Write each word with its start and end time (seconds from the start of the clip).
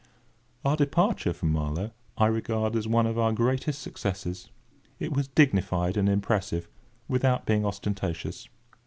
Our 0.65 0.75
departure 0.75 1.31
from 1.31 1.51
Marlow 1.51 1.91
I 2.17 2.25
regard 2.25 2.75
as 2.75 2.87
one 2.87 3.05
of 3.05 3.19
our 3.19 3.31
greatest 3.31 3.83
successes. 3.83 4.49
It 4.97 5.13
was 5.13 5.27
dignified 5.27 5.95
and 5.95 6.09
impressive, 6.09 6.67
without 7.07 7.45
being 7.45 7.63
ostentatious. 7.67 8.49